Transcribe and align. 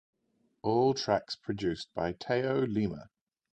All 0.63 0.95
tracks 0.95 1.35
produced 1.35 1.93
by 1.93 2.13
Teo 2.13 2.65
Lima. 2.65 3.11